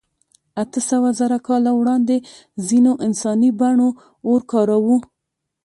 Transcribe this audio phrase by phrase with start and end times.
[0.61, 2.17] اتهسوهزره کاله وړاندې
[2.67, 3.89] ځینو انساني بڼو
[4.27, 4.97] اور کاراوه.